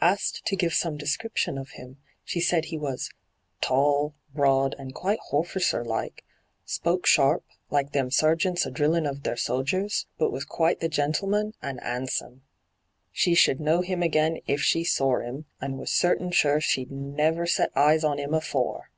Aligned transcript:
Asked 0.00 0.46
to 0.46 0.54
give 0.54 0.72
some 0.72 0.96
description 0.96 1.58
of 1.58 1.70
him, 1.70 1.96
she 2.22 2.40
said 2.40 2.66
he 2.66 2.78
was' 2.78 3.10
tall, 3.60 4.14
broad, 4.32 4.76
and 4.78 4.94
quite 4.94 5.18
horficer 5.32 5.84
like; 5.84 6.24
spoke 6.64 7.06
sharp, 7.08 7.44
like 7.70 7.90
them 7.90 8.08
sergeants 8.08 8.64
a 8.64 8.70
drillin' 8.70 9.04
of 9.04 9.24
their 9.24 9.34
sodgers; 9.36 10.06
but 10.16 10.30
was 10.30 10.44
quite 10.44 10.78
the 10.78 10.88
gentleman, 10.88 11.54
and 11.60 11.80
'andsome. 11.80 12.42
She 13.10 13.34
should 13.34 13.58
know 13.58 13.80
him 13.80 14.00
again 14.00 14.38
if 14.46 14.60
she 14.60 14.84
sor 14.84 15.24
'im, 15.24 15.46
and 15.60 15.76
was 15.76 15.90
certain 15.90 16.30
sure 16.30 16.60
she'd 16.60 16.92
never 16.92 17.44
set 17.44 17.72
eyes 17.76 18.04
on 18.04 18.20
'im 18.20 18.32
afore.' 18.32 18.90